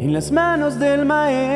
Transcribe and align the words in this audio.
en 0.00 0.14
las 0.14 0.32
manos 0.32 0.78
del 0.80 1.04
Maestro. 1.04 1.50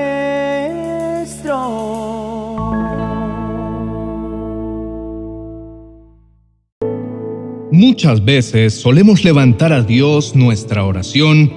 Muchas 7.72 8.22
veces 8.22 8.74
solemos 8.74 9.24
levantar 9.24 9.72
a 9.72 9.80
Dios 9.82 10.36
nuestra 10.36 10.84
oración 10.84 11.50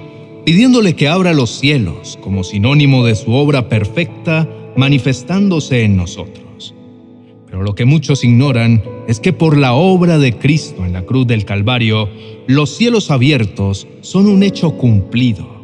pidiéndole 0.46 0.96
que 0.96 1.08
abra 1.08 1.34
los 1.34 1.50
cielos 1.50 2.18
como 2.22 2.42
sinónimo 2.42 3.04
de 3.04 3.16
su 3.16 3.34
obra 3.34 3.68
perfecta 3.68 4.48
manifestándose 4.74 5.82
en 5.82 5.94
nosotros. 5.94 6.74
Pero 7.44 7.62
lo 7.62 7.74
que 7.74 7.84
muchos 7.84 8.24
ignoran 8.24 8.82
es 9.06 9.20
que 9.20 9.34
por 9.34 9.58
la 9.58 9.74
obra 9.74 10.16
de 10.18 10.38
Cristo 10.38 10.86
en 10.86 10.94
la 10.94 11.02
cruz 11.02 11.26
del 11.26 11.44
Calvario, 11.44 12.08
los 12.46 12.70
cielos 12.70 13.10
abiertos 13.10 13.86
son 14.00 14.26
un 14.26 14.42
hecho 14.42 14.70
cumplido. 14.72 15.57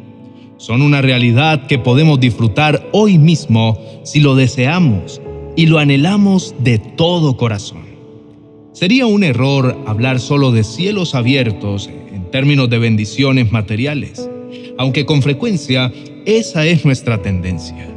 Son 0.57 0.81
una 0.81 1.01
realidad 1.01 1.67
que 1.67 1.77
podemos 1.77 2.19
disfrutar 2.19 2.87
hoy 2.93 3.17
mismo 3.17 3.77
si 4.03 4.21
lo 4.21 4.35
deseamos 4.35 5.21
y 5.55 5.65
lo 5.65 5.79
anhelamos 5.79 6.55
de 6.59 6.79
todo 6.79 7.35
corazón. 7.35 7.83
Sería 8.71 9.05
un 9.05 9.23
error 9.23 9.77
hablar 9.85 10.19
solo 10.19 10.51
de 10.51 10.63
cielos 10.63 11.15
abiertos 11.15 11.89
en 12.13 12.31
términos 12.31 12.69
de 12.69 12.77
bendiciones 12.77 13.51
materiales, 13.51 14.29
aunque 14.77 15.05
con 15.05 15.21
frecuencia 15.21 15.91
esa 16.25 16.65
es 16.65 16.85
nuestra 16.85 17.21
tendencia. 17.21 17.87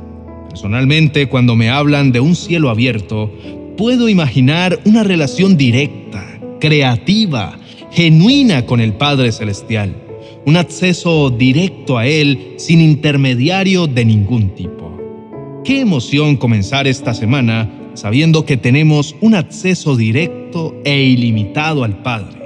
Personalmente, 0.48 1.28
cuando 1.28 1.54
me 1.54 1.70
hablan 1.70 2.10
de 2.12 2.20
un 2.20 2.34
cielo 2.34 2.70
abierto, 2.70 3.32
puedo 3.76 4.08
imaginar 4.08 4.80
una 4.84 5.04
relación 5.04 5.56
directa, 5.56 6.40
creativa, 6.60 7.56
genuina 7.92 8.66
con 8.66 8.80
el 8.80 8.94
Padre 8.94 9.30
Celestial, 9.30 9.94
un 10.48 10.56
acceso 10.56 11.28
directo 11.28 11.98
a 11.98 12.06
Él 12.06 12.54
sin 12.56 12.80
intermediario 12.80 13.86
de 13.86 14.06
ningún 14.06 14.54
tipo. 14.54 14.96
Qué 15.62 15.80
emoción 15.80 16.38
comenzar 16.38 16.86
esta 16.86 17.12
semana 17.12 17.70
sabiendo 17.92 18.46
que 18.46 18.56
tenemos 18.56 19.14
un 19.20 19.34
acceso 19.34 19.94
directo 19.94 20.74
e 20.86 21.02
ilimitado 21.02 21.84
al 21.84 22.00
Padre, 22.02 22.40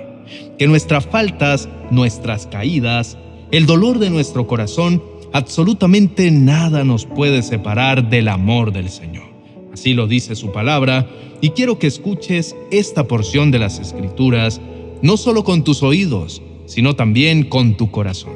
que 0.59 0.67
nuestras 0.67 1.07
faltas, 1.07 1.69
nuestras 1.93 2.49
caídas, 2.49 3.19
el 3.53 3.67
dolor 3.67 4.01
de 4.01 4.11
nuestro 4.11 4.48
corazón, 4.48 5.01
absolutamente 5.33 6.33
nada 6.33 6.83
nos 6.83 7.07
puede 7.07 7.41
separar 7.41 8.11
del 8.11 8.27
amor 8.27 8.73
del 8.73 8.89
Señor. 8.89 9.27
Así 9.73 9.95
lo 9.95 10.09
dice 10.09 10.35
su 10.35 10.51
palabra, 10.51 11.09
y 11.41 11.51
quiero 11.51 11.79
que 11.79 11.87
escuches 11.87 12.57
esta 12.73 13.07
porción 13.07 13.53
de 13.53 13.61
las 13.61 13.79
Escrituras, 13.79 14.61
no 15.03 15.17
solo 15.17 15.45
con 15.45 15.63
tus 15.63 15.85
oídos, 15.85 16.43
sino 16.67 16.95
también 16.97 17.45
con 17.45 17.77
tu 17.77 17.91
corazón. 17.91 18.35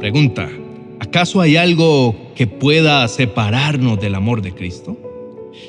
Pregunta, 0.00 0.50
¿acaso 1.00 1.40
hay 1.40 1.56
algo 1.56 2.14
que 2.34 2.46
pueda 2.46 3.06
separarnos 3.08 4.00
del 4.00 4.14
amor 4.14 4.42
de 4.42 4.52
Cristo? 4.52 4.96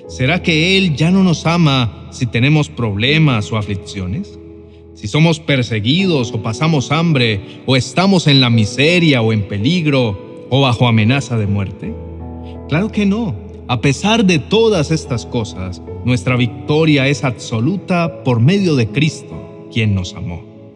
¿Será 0.07 0.41
que 0.41 0.77
Él 0.77 0.95
ya 0.95 1.11
no 1.11 1.23
nos 1.23 1.45
ama 1.45 2.09
si 2.11 2.25
tenemos 2.25 2.69
problemas 2.69 3.51
o 3.51 3.57
aflicciones? 3.57 4.39
Si 4.93 5.07
somos 5.07 5.39
perseguidos 5.39 6.31
o 6.31 6.41
pasamos 6.41 6.91
hambre 6.91 7.61
o 7.65 7.75
estamos 7.75 8.27
en 8.27 8.41
la 8.41 8.49
miseria 8.49 9.21
o 9.21 9.33
en 9.33 9.47
peligro 9.47 10.47
o 10.49 10.61
bajo 10.61 10.87
amenaza 10.87 11.37
de 11.37 11.47
muerte? 11.47 11.93
Claro 12.69 12.91
que 12.91 13.05
no. 13.05 13.35
A 13.67 13.81
pesar 13.81 14.25
de 14.25 14.39
todas 14.39 14.91
estas 14.91 15.25
cosas, 15.25 15.81
nuestra 16.05 16.35
victoria 16.35 17.07
es 17.07 17.23
absoluta 17.23 18.23
por 18.23 18.39
medio 18.39 18.75
de 18.75 18.87
Cristo, 18.87 19.67
quien 19.71 19.95
nos 19.95 20.13
amó. 20.13 20.54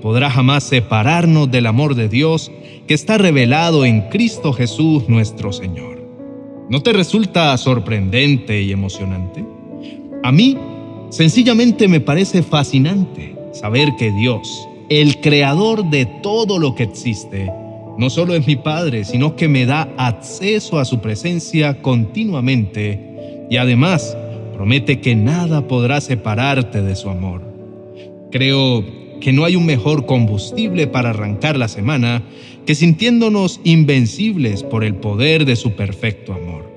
podrá 0.00 0.30
jamás 0.30 0.64
separarnos 0.64 1.50
del 1.50 1.66
amor 1.66 1.94
de 1.94 2.08
Dios 2.08 2.50
que 2.86 2.94
está 2.94 3.18
revelado 3.18 3.84
en 3.84 4.02
Cristo 4.08 4.52
Jesús 4.52 5.08
nuestro 5.08 5.52
Señor. 5.52 5.98
¿No 6.68 6.82
te 6.82 6.92
resulta 6.92 7.56
sorprendente 7.56 8.62
y 8.62 8.72
emocionante? 8.72 9.44
A 10.22 10.32
mí, 10.32 10.56
sencillamente 11.10 11.88
me 11.88 12.00
parece 12.00 12.42
fascinante 12.42 13.34
saber 13.52 13.88
que 13.98 14.10
Dios, 14.12 14.68
el 14.88 15.20
creador 15.20 15.88
de 15.90 16.06
todo 16.22 16.58
lo 16.58 16.74
que 16.74 16.84
existe, 16.84 17.50
no 17.98 18.10
solo 18.10 18.34
es 18.34 18.46
mi 18.46 18.56
Padre, 18.56 19.04
sino 19.04 19.34
que 19.34 19.48
me 19.48 19.66
da 19.66 19.92
acceso 19.96 20.78
a 20.78 20.84
su 20.84 21.00
presencia 21.00 21.82
continuamente 21.82 23.46
y 23.50 23.56
además 23.56 24.16
promete 24.54 25.00
que 25.00 25.16
nada 25.16 25.66
podrá 25.66 26.00
separarte 26.00 26.82
de 26.82 26.94
su 26.94 27.08
amor. 27.08 27.42
Creo 28.30 28.84
que 29.20 29.32
no 29.32 29.44
hay 29.44 29.56
un 29.56 29.66
mejor 29.66 30.06
combustible 30.06 30.86
para 30.86 31.10
arrancar 31.10 31.56
la 31.56 31.68
semana 31.68 32.22
que 32.66 32.74
sintiéndonos 32.74 33.60
invencibles 33.64 34.62
por 34.62 34.84
el 34.84 34.94
poder 34.94 35.44
de 35.44 35.56
su 35.56 35.72
perfecto 35.72 36.34
amor. 36.34 36.70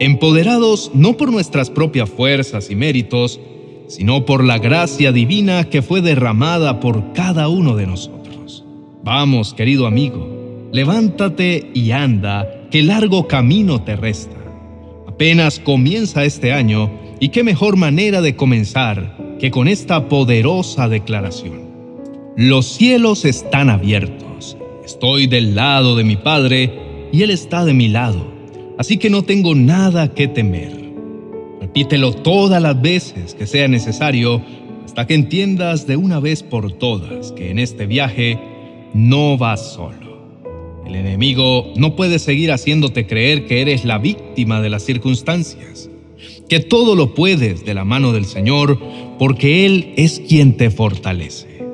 Empoderados 0.00 0.90
no 0.94 1.16
por 1.16 1.30
nuestras 1.30 1.68
propias 1.68 2.08
fuerzas 2.08 2.70
y 2.70 2.74
méritos, 2.74 3.38
sino 3.86 4.24
por 4.24 4.44
la 4.44 4.58
gracia 4.58 5.12
divina 5.12 5.64
que 5.64 5.82
fue 5.82 6.00
derramada 6.00 6.80
por 6.80 7.12
cada 7.12 7.48
uno 7.48 7.76
de 7.76 7.86
nosotros. 7.86 8.64
Vamos, 9.02 9.52
querido 9.52 9.86
amigo, 9.86 10.68
levántate 10.72 11.70
y 11.74 11.90
anda, 11.90 12.68
que 12.70 12.82
largo 12.82 13.26
camino 13.26 13.82
te 13.82 13.96
resta. 13.96 14.36
Apenas 15.06 15.58
comienza 15.58 16.24
este 16.24 16.52
año 16.52 16.90
y 17.18 17.28
qué 17.28 17.42
mejor 17.44 17.76
manera 17.76 18.22
de 18.22 18.36
comenzar 18.36 19.16
que 19.40 19.50
con 19.50 19.68
esta 19.68 20.08
poderosa 20.08 20.88
declaración. 20.88 21.70
Los 22.36 22.66
cielos 22.66 23.24
están 23.24 23.70
abiertos, 23.70 24.56
estoy 24.84 25.26
del 25.26 25.54
lado 25.54 25.96
de 25.96 26.04
mi 26.04 26.16
Padre 26.16 27.08
y 27.10 27.22
Él 27.22 27.30
está 27.30 27.64
de 27.64 27.72
mi 27.72 27.88
lado, 27.88 28.32
así 28.78 28.98
que 28.98 29.10
no 29.10 29.22
tengo 29.22 29.54
nada 29.54 30.12
que 30.14 30.28
temer. 30.28 30.78
Repítelo 31.60 32.12
todas 32.12 32.62
las 32.62 32.80
veces 32.80 33.34
que 33.34 33.46
sea 33.46 33.66
necesario 33.66 34.42
hasta 34.84 35.06
que 35.06 35.14
entiendas 35.14 35.86
de 35.86 35.96
una 35.96 36.20
vez 36.20 36.42
por 36.42 36.72
todas 36.72 37.32
que 37.32 37.50
en 37.50 37.58
este 37.58 37.86
viaje 37.86 38.38
no 38.92 39.38
vas 39.38 39.74
solo. 39.74 40.20
El 40.86 40.94
enemigo 40.96 41.72
no 41.76 41.96
puede 41.96 42.18
seguir 42.18 42.52
haciéndote 42.52 43.06
creer 43.06 43.46
que 43.46 43.60
eres 43.62 43.84
la 43.84 43.98
víctima 43.98 44.60
de 44.60 44.70
las 44.70 44.82
circunstancias, 44.82 45.89
que 46.48 46.60
todo 46.60 46.94
lo 46.94 47.14
puedes 47.14 47.64
de 47.64 47.74
la 47.74 47.84
mano 47.84 48.12
del 48.12 48.24
Señor, 48.24 48.78
porque 49.18 49.66
Él 49.66 49.92
es 49.96 50.20
quien 50.20 50.56
te 50.56 50.70
fortalece. 50.70 51.64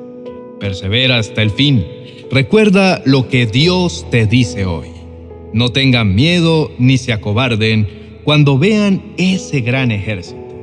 Persevera 0.59 1.17
hasta 1.17 1.41
el 1.41 1.51
fin. 1.51 1.85
Recuerda 2.31 3.01
lo 3.05 3.29
que 3.29 3.45
Dios 3.45 4.05
te 4.11 4.25
dice 4.25 4.65
hoy. 4.65 4.87
No 5.53 5.69
tengan 5.69 6.13
miedo 6.13 6.71
ni 6.77 6.97
se 6.97 7.13
acobarden 7.13 7.87
cuando 8.23 8.57
vean 8.57 9.13
ese 9.17 9.61
gran 9.61 9.91
ejército, 9.91 10.55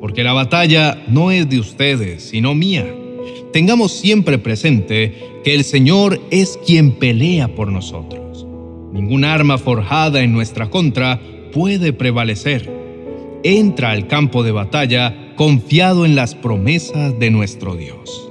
porque 0.00 0.24
la 0.24 0.32
batalla 0.32 1.04
no 1.08 1.30
es 1.30 1.48
de 1.48 1.60
ustedes, 1.60 2.22
sino 2.24 2.54
mía 2.54 2.92
tengamos 3.52 3.92
siempre 3.92 4.38
presente 4.38 5.14
que 5.44 5.54
el 5.54 5.64
Señor 5.64 6.20
es 6.30 6.58
quien 6.66 6.92
pelea 6.92 7.54
por 7.54 7.70
nosotros. 7.70 8.46
Ningún 8.92 9.24
arma 9.24 9.58
forjada 9.58 10.22
en 10.22 10.32
nuestra 10.32 10.70
contra 10.70 11.20
puede 11.52 11.92
prevalecer. 11.92 12.81
Entra 13.44 13.90
al 13.90 14.06
campo 14.06 14.42
de 14.42 14.52
batalla 14.52 15.34
confiado 15.36 16.04
en 16.04 16.14
las 16.14 16.34
promesas 16.34 17.18
de 17.18 17.30
nuestro 17.30 17.74
Dios. 17.74 18.30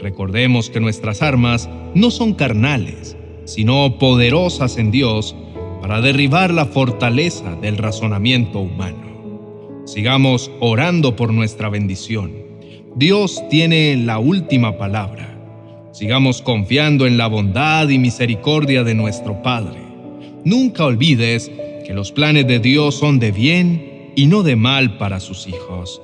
Recordemos 0.00 0.70
que 0.70 0.80
nuestras 0.80 1.22
armas 1.22 1.68
no 1.94 2.10
son 2.10 2.34
carnales, 2.34 3.16
sino 3.44 3.98
poderosas 3.98 4.76
en 4.76 4.90
Dios 4.90 5.34
para 5.80 6.00
derribar 6.00 6.52
la 6.52 6.66
fortaleza 6.66 7.56
del 7.56 7.78
razonamiento 7.78 8.60
humano. 8.60 9.82
Sigamos 9.86 10.50
orando 10.60 11.16
por 11.16 11.32
nuestra 11.32 11.68
bendición 11.68 12.44
Dios 12.96 13.42
tiene 13.50 13.96
la 13.96 14.20
última 14.20 14.78
palabra. 14.78 15.36
Sigamos 15.92 16.42
confiando 16.42 17.08
en 17.08 17.16
la 17.16 17.26
bondad 17.26 17.88
y 17.88 17.98
misericordia 17.98 18.84
de 18.84 18.94
nuestro 18.94 19.42
Padre. 19.42 19.80
Nunca 20.44 20.84
olvides 20.84 21.50
que 21.84 21.92
los 21.92 22.12
planes 22.12 22.46
de 22.46 22.60
Dios 22.60 22.94
son 22.94 23.18
de 23.18 23.32
bien 23.32 23.93
y 24.16 24.26
no 24.26 24.42
de 24.42 24.56
mal 24.56 24.98
para 24.98 25.20
sus 25.20 25.46
hijos. 25.46 26.00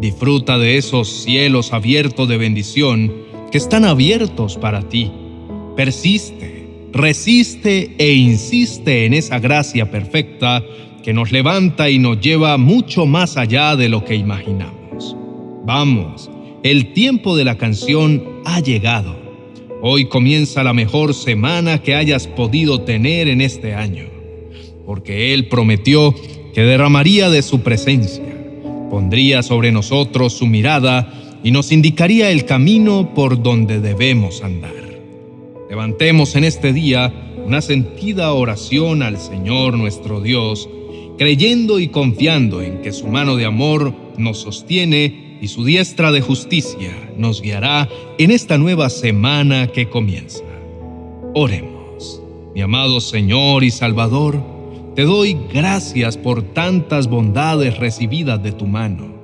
Disfruta 0.00 0.58
de 0.58 0.76
esos 0.76 1.08
cielos 1.08 1.72
abiertos 1.72 2.28
de 2.28 2.36
bendición 2.36 3.12
que 3.50 3.58
están 3.58 3.84
abiertos 3.84 4.56
para 4.56 4.88
ti. 4.88 5.10
Persiste, 5.76 6.68
resiste 6.92 7.94
e 7.98 8.14
insiste 8.14 9.06
en 9.06 9.14
esa 9.14 9.38
gracia 9.38 9.90
perfecta 9.90 10.62
que 11.02 11.12
nos 11.12 11.32
levanta 11.32 11.90
y 11.90 11.98
nos 11.98 12.20
lleva 12.20 12.56
mucho 12.56 13.06
más 13.06 13.36
allá 13.36 13.76
de 13.76 13.88
lo 13.88 14.04
que 14.04 14.14
imaginamos. 14.14 15.16
Vamos, 15.64 16.30
el 16.62 16.92
tiempo 16.94 17.36
de 17.36 17.44
la 17.44 17.58
canción 17.58 18.40
ha 18.44 18.60
llegado. 18.60 19.16
Hoy 19.82 20.06
comienza 20.06 20.64
la 20.64 20.72
mejor 20.72 21.12
semana 21.12 21.82
que 21.82 21.94
hayas 21.94 22.26
podido 22.26 22.80
tener 22.80 23.28
en 23.28 23.42
este 23.42 23.74
año, 23.74 24.06
porque 24.86 25.34
Él 25.34 25.48
prometió 25.48 26.14
que 26.54 26.62
derramaría 26.62 27.30
de 27.30 27.42
su 27.42 27.60
presencia, 27.60 28.24
pondría 28.90 29.42
sobre 29.42 29.72
nosotros 29.72 30.34
su 30.34 30.46
mirada 30.46 31.12
y 31.42 31.50
nos 31.50 31.72
indicaría 31.72 32.30
el 32.30 32.44
camino 32.44 33.12
por 33.14 33.42
donde 33.42 33.80
debemos 33.80 34.42
andar. 34.42 34.72
Levantemos 35.68 36.36
en 36.36 36.44
este 36.44 36.72
día 36.72 37.12
una 37.44 37.60
sentida 37.60 38.32
oración 38.32 39.02
al 39.02 39.18
Señor 39.18 39.76
nuestro 39.76 40.20
Dios, 40.20 40.68
creyendo 41.18 41.80
y 41.80 41.88
confiando 41.88 42.62
en 42.62 42.80
que 42.82 42.92
su 42.92 43.08
mano 43.08 43.36
de 43.36 43.44
amor 43.44 43.92
nos 44.16 44.38
sostiene 44.38 45.38
y 45.40 45.48
su 45.48 45.64
diestra 45.64 46.12
de 46.12 46.20
justicia 46.20 46.92
nos 47.18 47.42
guiará 47.42 47.88
en 48.18 48.30
esta 48.30 48.56
nueva 48.56 48.88
semana 48.88 49.66
que 49.66 49.88
comienza. 49.88 50.44
Oremos. 51.34 52.22
Mi 52.54 52.60
amado 52.62 53.00
Señor 53.00 53.64
y 53.64 53.72
Salvador, 53.72 54.53
te 54.94 55.02
doy 55.02 55.36
gracias 55.52 56.16
por 56.16 56.42
tantas 56.42 57.08
bondades 57.08 57.78
recibidas 57.78 58.42
de 58.42 58.52
tu 58.52 58.66
mano. 58.66 59.14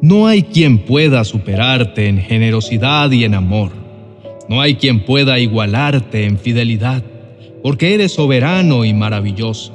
No 0.00 0.26
hay 0.26 0.44
quien 0.44 0.78
pueda 0.78 1.24
superarte 1.24 2.08
en 2.08 2.18
generosidad 2.18 3.10
y 3.10 3.24
en 3.24 3.34
amor. 3.34 3.72
No 4.48 4.60
hay 4.60 4.76
quien 4.76 5.04
pueda 5.04 5.38
igualarte 5.38 6.26
en 6.26 6.38
fidelidad 6.38 7.02
porque 7.62 7.94
eres 7.94 8.12
soberano 8.12 8.84
y 8.84 8.92
maravilloso. 8.92 9.72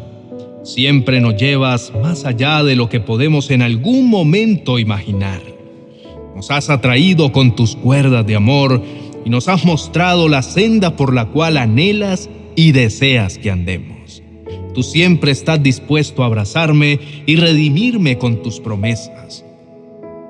Siempre 0.64 1.22
nos 1.22 1.38
llevas 1.38 1.94
más 2.02 2.26
allá 2.26 2.64
de 2.64 2.76
lo 2.76 2.90
que 2.90 3.00
podemos 3.00 3.50
en 3.52 3.62
algún 3.62 4.10
momento 4.10 4.80
imaginar. 4.80 5.42
Nos 6.36 6.52
has 6.52 6.70
atraído 6.70 7.32
con 7.32 7.56
tus 7.56 7.76
cuerdas 7.76 8.28
de 8.28 8.36
amor 8.36 8.84
y 9.26 9.30
nos 9.30 9.48
has 9.48 9.66
mostrado 9.66 10.28
la 10.28 10.42
senda 10.42 10.96
por 10.96 11.14
la 11.14 11.26
cual 11.26 11.58
anhelas 11.58 12.30
y 12.56 12.74
deseas 12.74 13.38
que 13.38 13.50
andemos. 13.50 13.97
Tú 14.78 14.84
siempre 14.84 15.32
estás 15.32 15.64
dispuesto 15.64 16.22
a 16.22 16.28
abrazarme 16.28 17.00
y 17.26 17.36
redimirme 17.36 18.20
con 18.20 18.44
tus 18.44 18.60
promesas. 18.60 19.44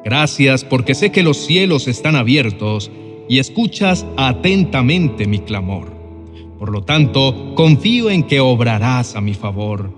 Gracias 0.05 0.63
porque 0.63 0.95
sé 0.95 1.11
que 1.11 1.21
los 1.21 1.35
cielos 1.35 1.89
están 1.89 2.15
abiertos 2.15 2.89
y 3.27 3.39
escuchas 3.39 4.05
atentamente 4.15 5.27
mi 5.27 5.39
clamor. 5.39 5.91
Por 6.57 6.71
lo 6.71 6.81
tanto, 6.81 7.55
confío 7.55 8.09
en 8.09 8.23
que 8.23 8.39
obrarás 8.39 9.17
a 9.17 9.21
mi 9.21 9.33
favor. 9.33 9.91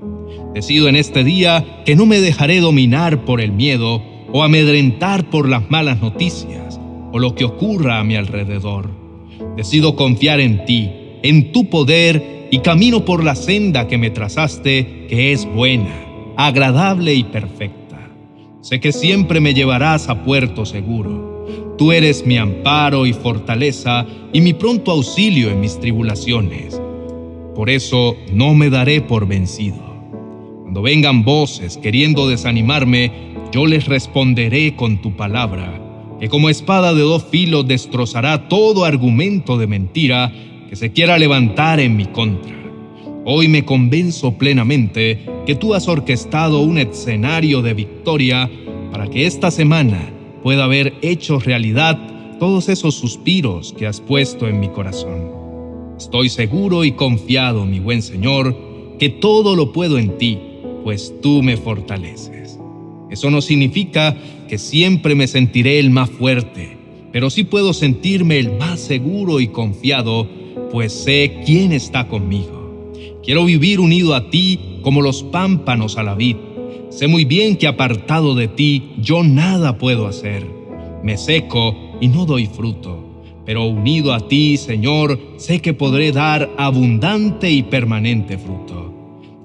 Decido 0.55 0.89
en 0.89 0.95
este 0.95 1.23
día 1.23 1.83
que 1.85 1.95
no 1.95 2.07
me 2.07 2.19
dejaré 2.19 2.59
dominar 2.59 3.25
por 3.25 3.41
el 3.41 3.51
miedo 3.51 4.01
o 4.33 4.41
amedrentar 4.41 5.29
por 5.29 5.47
las 5.47 5.69
malas 5.69 6.01
noticias 6.01 6.79
o 7.11 7.19
lo 7.19 7.35
que 7.35 7.45
ocurra 7.45 7.99
a 7.99 8.03
mi 8.03 8.15
alrededor. 8.15 8.89
Decido 9.55 9.95
confiar 9.95 10.39
en 10.39 10.65
ti, 10.65 10.89
en 11.21 11.51
tu 11.51 11.69
poder 11.69 12.38
y 12.51 12.59
camino 12.59 13.05
por 13.05 13.23
la 13.23 13.35
senda 13.35 13.87
que 13.87 13.97
me 13.97 14.09
trazaste, 14.09 15.07
que 15.07 15.31
es 15.31 15.45
buena, 15.45 15.95
agradable 16.37 17.13
y 17.13 17.23
perfecta. 17.23 17.99
Sé 18.61 18.79
que 18.79 18.91
siempre 18.91 19.39
me 19.39 19.53
llevarás 19.53 20.09
a 20.09 20.23
puerto 20.23 20.65
seguro 20.65 21.29
Tú 21.79 21.93
eres 21.93 22.25
mi 22.25 22.37
amparo 22.37 23.05
y 23.05 23.13
fortaleza 23.13 24.05
y 24.33 24.41
mi 24.41 24.53
pronto 24.53 24.91
auxilio 24.91 25.49
en 25.49 25.61
mis 25.61 25.79
tribulaciones. 25.79 26.77
Por 27.55 27.69
eso 27.69 28.17
no 28.33 28.53
me 28.53 28.69
daré 28.69 28.99
por 28.99 29.25
vencido. 29.25 29.77
Cuando 30.63 30.81
vengan 30.81 31.23
voces 31.23 31.77
queriendo 31.77 32.27
desanimarme, 32.27 33.13
yo 33.53 33.65
les 33.65 33.85
responderé 33.85 34.75
con 34.75 35.01
tu 35.01 35.15
palabra, 35.15 35.81
que 36.19 36.27
como 36.27 36.49
espada 36.49 36.93
de 36.93 37.01
dos 37.01 37.23
filos 37.23 37.65
destrozará 37.65 38.49
todo 38.49 38.83
argumento 38.83 39.57
de 39.57 39.67
mentira 39.67 40.33
que 40.69 40.75
se 40.75 40.91
quiera 40.91 41.17
levantar 41.17 41.79
en 41.79 41.97
mi 41.97 42.05
contra. 42.05 42.55
Hoy 43.25 43.47
me 43.47 43.65
convenzo 43.65 44.37
plenamente 44.37 45.25
que 45.47 45.55
tú 45.55 45.73
has 45.73 45.87
orquestado 45.87 46.61
un 46.61 46.77
escenario 46.77 47.63
de 47.63 47.73
victoria 47.73 48.49
para 48.91 49.07
que 49.07 49.25
esta 49.25 49.49
semana 49.49 50.13
pueda 50.43 50.65
haber 50.65 50.93
hecho 51.01 51.39
realidad 51.39 51.97
todos 52.39 52.69
esos 52.69 52.93
suspiros 52.95 53.73
que 53.77 53.87
has 53.87 53.99
puesto 53.99 54.47
en 54.47 54.59
mi 54.59 54.69
corazón. 54.69 55.31
Estoy 55.97 56.29
seguro 56.29 56.85
y 56.85 56.91
confiado, 56.91 57.65
mi 57.65 57.79
buen 57.79 58.03
Señor, 58.03 58.55
que 58.99 59.09
todo 59.09 59.55
lo 59.55 59.73
puedo 59.73 59.97
en 59.97 60.17
ti, 60.19 60.37
pues 60.83 61.13
tú 61.21 61.41
me 61.41 61.57
fortaleces. 61.57 62.59
Eso 63.09 63.31
no 63.31 63.41
significa 63.41 64.15
que 64.47 64.59
siempre 64.59 65.15
me 65.15 65.27
sentiré 65.27 65.79
el 65.79 65.89
más 65.89 66.11
fuerte, 66.11 66.77
pero 67.11 67.31
sí 67.31 67.43
puedo 67.43 67.73
sentirme 67.73 68.37
el 68.37 68.55
más 68.57 68.79
seguro 68.79 69.39
y 69.39 69.47
confiado, 69.47 70.27
pues 70.71 70.93
sé 70.93 71.41
quién 71.45 71.71
está 71.71 72.07
conmigo. 72.07 72.91
Quiero 73.23 73.45
vivir 73.45 73.79
unido 73.79 74.15
a 74.15 74.29
ti 74.29 74.79
como 74.81 75.01
los 75.01 75.23
pámpanos 75.23 75.97
a 75.97 76.03
la 76.03 76.15
vid 76.15 76.35
Sé 76.89 77.07
muy 77.07 77.23
bien 77.23 77.55
que 77.55 77.67
apartado 77.67 78.33
de 78.33 78.47
ti 78.47 78.91
yo 78.99 79.23
nada 79.23 79.77
puedo 79.77 80.07
hacer. 80.07 80.45
Me 81.03 81.17
seco 81.17 81.75
y 82.01 82.07
no 82.07 82.25
doy 82.25 82.47
fruto. 82.47 83.23
Pero 83.45 83.65
unido 83.65 84.13
a 84.13 84.27
ti, 84.27 84.57
Señor, 84.57 85.19
sé 85.37 85.61
que 85.61 85.73
podré 85.73 86.11
dar 86.11 86.49
abundante 86.57 87.49
y 87.51 87.63
permanente 87.63 88.37
fruto. 88.37 88.93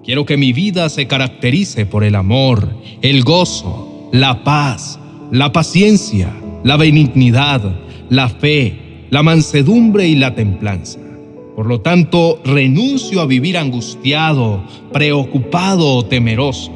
Quiero 0.02 0.25
que 0.25 0.37
mi 0.37 0.52
vida 0.52 0.88
se 0.88 1.06
caracterice 1.06 1.87
por 1.87 2.02
el 2.05 2.14
amor, 2.14 2.69
el 3.02 3.22
gozo, 3.25 4.08
la 4.12 4.43
paz, 4.43 4.99
la 5.31 5.52
paciencia, 5.52 6.34
la 6.64 6.76
benignidad, 6.76 7.62
la 8.11 8.28
fe, 8.28 8.78
la 9.14 9.22
mansedumbre 9.22 10.08
y 10.08 10.16
la 10.16 10.34
templanza. 10.34 10.99
Por 11.55 11.66
lo 11.66 11.81
tanto, 11.81 12.40
renuncio 12.44 13.20
a 13.20 13.26
vivir 13.26 13.56
angustiado, 13.56 14.64
preocupado 14.93 15.94
o 15.94 16.05
temeroso 16.05 16.72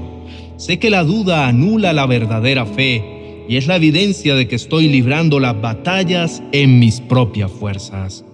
Sé 0.57 0.79
que 0.79 0.89
la 0.89 1.03
duda 1.03 1.49
anula 1.49 1.93
la 1.93 2.07
verdadera 2.07 2.65
fe 2.65 3.45
y 3.49 3.57
es 3.57 3.67
la 3.67 3.75
evidencia 3.75 4.37
de 4.37 4.47
que 4.47 4.55
estoy 4.55 4.87
librando 4.87 5.41
las 5.41 5.61
batallas 5.61 6.41
en 6.53 6.79
mis 6.79 7.01
propias 7.01 7.51
fuerzas. 7.51 8.25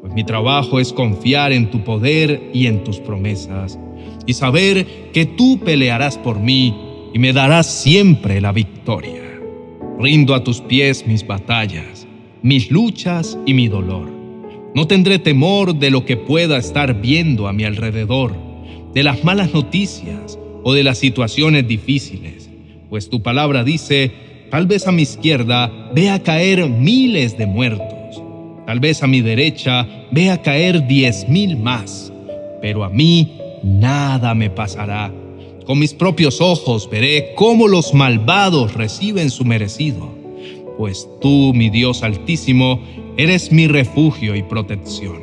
Pues 0.00 0.12
mi 0.14 0.24
trabajo 0.24 0.80
es 0.80 0.92
confiar 0.92 1.52
en 1.52 1.70
tu 1.70 1.84
poder 1.84 2.50
y 2.52 2.66
en 2.66 2.82
tus 2.82 2.98
promesas 2.98 3.78
y 4.26 4.32
saber 4.32 4.84
que 5.12 5.26
tú 5.26 5.60
pelearás 5.64 6.18
por 6.18 6.40
mí 6.40 6.74
y 7.12 7.20
me 7.20 7.32
darás 7.32 7.66
siempre 7.66 8.40
la 8.40 8.50
victoria. 8.50 9.22
Rindo 10.00 10.34
a 10.34 10.42
tus 10.42 10.60
pies 10.60 11.06
mis 11.06 11.24
batallas, 11.24 12.08
mis 12.44 12.70
luchas 12.70 13.36
y 13.46 13.54
mi 13.54 13.68
dolor. 13.68 14.08
No 14.74 14.86
tendré 14.86 15.18
temor 15.18 15.74
de 15.74 15.90
lo 15.90 16.04
que 16.04 16.18
pueda 16.18 16.58
estar 16.58 17.00
viendo 17.00 17.48
a 17.48 17.54
mi 17.54 17.64
alrededor, 17.64 18.36
de 18.92 19.02
las 19.02 19.24
malas 19.24 19.52
noticias, 19.54 20.38
o 20.62 20.72
de 20.72 20.82
las 20.82 20.98
situaciones 20.98 21.68
difíciles, 21.68 22.50
pues 22.88 23.10
tu 23.10 23.22
palabra 23.22 23.64
dice, 23.64 24.10
tal 24.50 24.66
vez 24.66 24.86
a 24.86 24.92
mi 24.92 25.02
izquierda 25.02 25.90
vea 25.94 26.22
caer 26.22 26.68
miles 26.68 27.36
de 27.36 27.46
muertos, 27.46 28.22
tal 28.66 28.80
vez 28.80 29.02
a 29.02 29.06
mi 29.06 29.20
derecha 29.20 29.86
vea 30.10 30.40
caer 30.40 30.86
diez 30.86 31.28
mil 31.28 31.58
más, 31.58 32.12
pero 32.62 32.82
a 32.82 32.88
mí 32.88 33.38
nada 33.62 34.34
me 34.34 34.48
pasará. 34.48 35.12
Con 35.66 35.78
mis 35.78 35.94
propios 35.94 36.40
ojos 36.40 36.88
veré 36.90 37.32
cómo 37.36 37.68
los 37.68 37.94
malvados 37.94 38.74
reciben 38.74 39.30
su 39.30 39.44
merecido, 39.44 40.13
pues 40.76 41.08
tú, 41.20 41.52
mi 41.54 41.70
Dios 41.70 42.02
altísimo, 42.02 42.80
eres 43.16 43.52
mi 43.52 43.66
refugio 43.66 44.34
y 44.34 44.42
protección. 44.42 45.22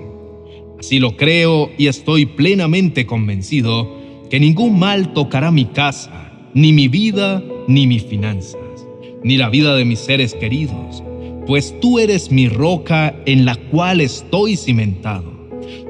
Así 0.79 1.00
lo 1.00 1.15
creo 1.15 1.70
y 1.77 1.88
estoy 1.88 2.25
plenamente 2.25 3.05
convencido 3.05 3.88
que 4.29 4.39
ningún 4.39 4.79
mal 4.79 5.13
tocará 5.13 5.51
mi 5.51 5.65
casa, 5.65 6.31
ni 6.53 6.74
mi 6.74 6.88
vida, 6.88 7.43
ni 7.67 7.86
mis 7.86 8.03
finanzas, 8.03 8.88
ni 9.24 9.38
la 9.38 9.50
vida 9.50 9.75
de 9.75 9.86
mis 9.86 10.00
seres 10.00 10.34
queridos, 10.34 11.03
pues 11.46 11.79
tú 11.81 12.00
eres 12.00 12.31
mi 12.31 12.48
roca 12.48 13.15
en 13.25 13.46
la 13.46 13.55
cual 13.55 14.01
estoy 14.01 14.58
cimentado. 14.58 15.31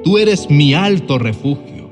Tú 0.04 0.18
eres 0.18 0.50
mi 0.50 0.74
alto 0.74 1.20
refugio. 1.20 1.90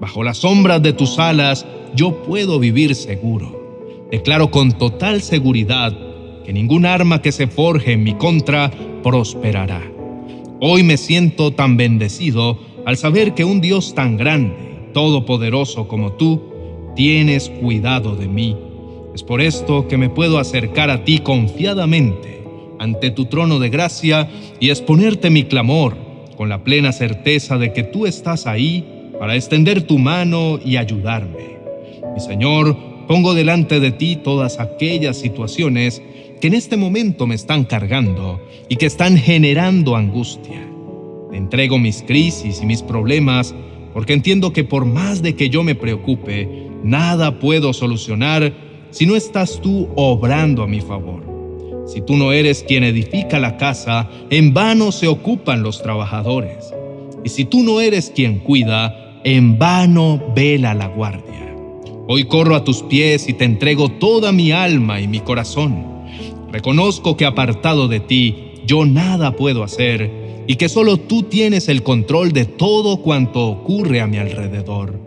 Bajo 0.00 0.24
las 0.24 0.38
sombras 0.38 0.82
de 0.82 0.92
tus 0.92 1.18
alas 1.18 1.64
yo 1.94 2.22
puedo 2.24 2.58
vivir 2.58 2.94
seguro. 2.94 4.08
Declaro 4.10 4.50
con 4.50 4.72
total 4.72 5.22
seguridad 5.22 5.96
que 6.44 6.52
ningún 6.52 6.86
arma 6.86 7.22
que 7.22 7.32
se 7.32 7.46
forje 7.46 7.92
en 7.92 8.04
mi 8.04 8.14
contra 8.14 8.70
prosperará. 9.02 9.82
Hoy 10.60 10.82
me 10.82 10.96
siento 10.96 11.52
tan 11.52 11.76
bendecido 11.76 12.58
al 12.84 12.96
saber 12.96 13.34
que 13.34 13.44
un 13.44 13.60
Dios 13.60 13.94
tan 13.94 14.16
grande, 14.16 14.54
todopoderoso 14.92 15.88
como 15.88 16.12
tú, 16.12 16.42
tienes 16.94 17.48
cuidado 17.48 18.16
de 18.16 18.28
mí. 18.28 18.56
Es 19.14 19.22
por 19.22 19.40
esto 19.40 19.88
que 19.88 19.96
me 19.96 20.08
puedo 20.08 20.38
acercar 20.38 20.90
a 20.90 21.04
ti 21.04 21.18
confiadamente 21.18 22.42
ante 22.78 23.10
tu 23.10 23.26
trono 23.26 23.58
de 23.58 23.68
gracia 23.68 24.28
y 24.58 24.70
exponerte 24.70 25.30
mi 25.30 25.44
clamor 25.44 25.96
con 26.36 26.48
la 26.48 26.64
plena 26.64 26.92
certeza 26.92 27.58
de 27.58 27.72
que 27.72 27.84
tú 27.84 28.06
estás 28.06 28.46
ahí 28.46 28.84
para 29.18 29.36
extender 29.36 29.82
tu 29.82 29.98
mano 29.98 30.58
y 30.64 30.76
ayudarme. 30.76 31.58
Mi 32.14 32.20
Señor, 32.20 32.76
pongo 33.06 33.34
delante 33.34 33.78
de 33.78 33.92
ti 33.92 34.16
todas 34.16 34.58
aquellas 34.58 35.18
situaciones 35.18 36.02
que 36.42 36.48
en 36.48 36.54
este 36.54 36.76
momento 36.76 37.28
me 37.28 37.36
están 37.36 37.62
cargando 37.62 38.44
y 38.68 38.74
que 38.74 38.86
están 38.86 39.16
generando 39.16 39.94
angustia. 39.94 40.60
Te 41.30 41.36
entrego 41.36 41.78
mis 41.78 42.02
crisis 42.02 42.60
y 42.60 42.66
mis 42.66 42.82
problemas 42.82 43.54
porque 43.94 44.12
entiendo 44.12 44.52
que 44.52 44.64
por 44.64 44.84
más 44.84 45.22
de 45.22 45.36
que 45.36 45.50
yo 45.50 45.62
me 45.62 45.76
preocupe, 45.76 46.68
nada 46.82 47.38
puedo 47.38 47.72
solucionar 47.72 48.52
si 48.90 49.06
no 49.06 49.14
estás 49.14 49.60
tú 49.60 49.88
obrando 49.94 50.64
a 50.64 50.66
mi 50.66 50.80
favor. 50.80 51.22
Si 51.86 52.00
tú 52.00 52.16
no 52.16 52.32
eres 52.32 52.64
quien 52.66 52.82
edifica 52.82 53.38
la 53.38 53.56
casa, 53.56 54.10
en 54.28 54.52
vano 54.52 54.90
se 54.90 55.06
ocupan 55.06 55.62
los 55.62 55.80
trabajadores. 55.80 56.74
Y 57.22 57.28
si 57.28 57.44
tú 57.44 57.62
no 57.62 57.80
eres 57.80 58.10
quien 58.12 58.40
cuida, 58.40 59.20
en 59.22 59.60
vano 59.60 60.20
vela 60.34 60.74
la 60.74 60.88
guardia. 60.88 61.54
Hoy 62.08 62.24
corro 62.24 62.56
a 62.56 62.64
tus 62.64 62.82
pies 62.82 63.28
y 63.28 63.32
te 63.32 63.44
entrego 63.44 63.90
toda 63.90 64.32
mi 64.32 64.50
alma 64.50 65.00
y 65.00 65.06
mi 65.06 65.20
corazón. 65.20 65.91
Reconozco 66.52 67.16
que 67.16 67.26
apartado 67.26 67.88
de 67.88 68.00
ti, 68.00 68.52
yo 68.66 68.84
nada 68.84 69.34
puedo 69.36 69.64
hacer 69.64 70.44
y 70.46 70.56
que 70.56 70.68
solo 70.68 70.98
tú 70.98 71.24
tienes 71.24 71.68
el 71.68 71.82
control 71.82 72.32
de 72.32 72.44
todo 72.44 72.98
cuanto 72.98 73.46
ocurre 73.48 74.00
a 74.00 74.06
mi 74.06 74.18
alrededor. 74.18 75.00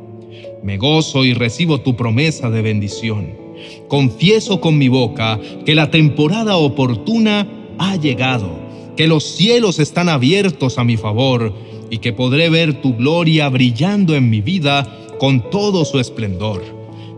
Me 0.63 0.77
gozo 0.77 1.23
y 1.23 1.33
recibo 1.33 1.81
tu 1.81 1.95
promesa 1.95 2.49
de 2.49 2.61
bendición 2.61 3.45
confieso 3.87 4.61
con 4.61 4.77
mi 4.77 4.87
boca 4.87 5.39
que 5.65 5.75
la 5.75 5.91
temporada 5.91 6.57
oportuna 6.57 7.47
ha 7.77 7.95
llegado, 7.95 8.49
que 8.95 9.07
los 9.07 9.23
cielos 9.23 9.79
están 9.79 10.09
abiertos 10.09 10.77
a 10.77 10.83
mi 10.83 10.97
favor 10.97 11.53
y 11.89 11.99
que 11.99 12.13
podré 12.13 12.49
ver 12.49 12.81
tu 12.81 12.95
gloria 12.95 13.49
brillando 13.49 14.15
en 14.15 14.29
mi 14.29 14.41
vida 14.41 14.91
con 15.19 15.49
todo 15.49 15.85
su 15.85 15.99
esplendor, 15.99 16.63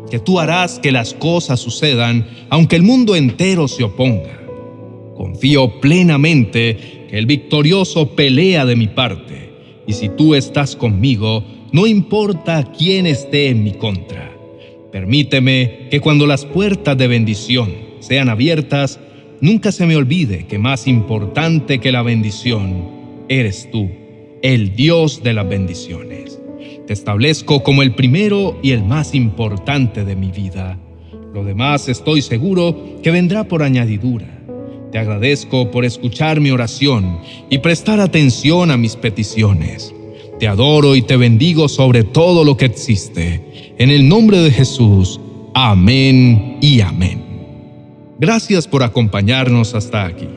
que 0.10 0.20
tú 0.20 0.40
harás 0.40 0.80
que 0.80 0.92
las 0.92 1.14
cosas 1.14 1.60
sucedan 1.60 2.28
aunque 2.50 2.76
el 2.76 2.84
mundo 2.84 3.16
entero 3.16 3.68
se 3.68 3.84
oponga. 3.84 4.42
Confío 5.16 5.80
plenamente 5.82 7.06
que 7.10 7.18
el 7.18 7.26
victorioso 7.26 8.16
pelea 8.16 8.66
de 8.66 8.76
mi 8.76 8.88
parte, 8.88 9.52
y 9.88 9.94
si 9.94 10.10
tú 10.10 10.36
estás 10.36 10.76
conmigo, 10.76 11.44
no 11.72 11.88
importa 11.88 12.72
quién 12.78 13.06
esté 13.08 13.50
en 13.50 13.64
mi 13.64 13.72
contra. 13.72 14.32
Permíteme 14.92 15.88
que 15.90 16.00
cuando 16.00 16.28
las 16.28 16.46
puertas 16.46 16.98
de 16.98 17.08
bendición 17.08 17.74
sean 18.00 18.30
abiertas, 18.30 19.00
nunca 19.42 19.72
se 19.72 19.86
me 19.86 19.96
olvide 19.96 20.46
que 20.48 20.60
más 20.60 20.88
importante 20.88 21.80
que 21.80 21.92
la 21.92 22.02
bendición 22.02 23.26
eres 23.28 23.70
tú, 23.72 23.90
el 24.42 24.76
Dios 24.76 25.24
de 25.24 25.34
las 25.34 25.48
bendiciones. 25.50 26.40
Te 26.88 26.94
establezco 26.94 27.63
como 27.63 27.84
el 27.84 27.94
primero 27.96 28.58
y 28.63 28.72
el 28.72 28.82
más 28.82 29.13
importante 29.13 30.06
de 30.06 30.15
mi 30.15 30.32
vida. 30.32 30.79
Lo 31.34 31.44
demás 31.44 31.89
estoy 31.89 32.22
seguro 32.22 33.01
que 33.03 33.12
vendrá 33.12 33.44
por 33.44 33.62
añadidura. 33.62 34.25
Te 34.94 34.98
agradezco 34.98 35.70
por 35.70 35.84
escuchar 35.84 36.39
mi 36.39 36.50
oración 36.50 37.20
y 37.50 37.58
prestar 37.58 38.00
atención 38.00 38.72
a 38.72 38.77
mis 38.77 38.96
peticiones. 38.96 39.94
Te 40.39 40.48
adoro 40.48 40.96
y 40.96 41.01
te 41.01 41.17
bendigo 41.17 41.67
sobre 41.67 42.06
todo 42.06 42.46
lo 42.46 42.56
que 42.56 42.65
existe. 42.65 43.75
En 43.77 43.89
el 43.89 44.08
nombre 44.08 44.38
de 44.38 44.51
Jesús. 44.51 45.20
Amén 45.53 46.58
y 46.62 46.79
amén. 46.79 47.22
Gracias 48.17 48.65
por 48.65 48.84
acompañarnos 48.84 49.75
hasta 49.75 50.06
aquí. 50.06 50.29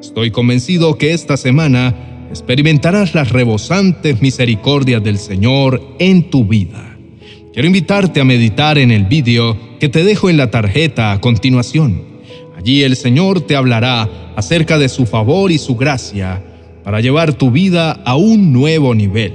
Estoy 0.00 0.32
convencido 0.32 0.98
que 0.98 1.12
esta 1.12 1.36
semana 1.36 2.11
experimentarás 2.32 3.14
las 3.14 3.30
rebosantes 3.30 4.22
misericordias 4.22 5.04
del 5.04 5.18
Señor 5.18 5.82
en 5.98 6.30
tu 6.30 6.46
vida. 6.46 6.96
Quiero 7.52 7.66
invitarte 7.66 8.22
a 8.22 8.24
meditar 8.24 8.78
en 8.78 8.90
el 8.90 9.04
vídeo 9.04 9.58
que 9.78 9.90
te 9.90 10.02
dejo 10.02 10.30
en 10.30 10.38
la 10.38 10.50
tarjeta 10.50 11.12
a 11.12 11.20
continuación. 11.20 12.02
Allí 12.56 12.84
el 12.84 12.96
Señor 12.96 13.42
te 13.42 13.54
hablará 13.54 14.08
acerca 14.34 14.78
de 14.78 14.88
su 14.88 15.04
favor 15.04 15.52
y 15.52 15.58
su 15.58 15.76
gracia 15.76 16.42
para 16.82 17.02
llevar 17.02 17.34
tu 17.34 17.50
vida 17.50 17.92
a 17.92 18.16
un 18.16 18.50
nuevo 18.50 18.94
nivel. 18.94 19.34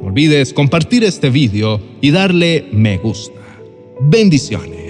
No 0.00 0.06
olvides 0.06 0.52
compartir 0.52 1.02
este 1.02 1.30
video 1.30 1.80
y 2.00 2.12
darle 2.12 2.66
me 2.70 2.98
gusta. 2.98 3.40
Bendiciones. 4.02 4.89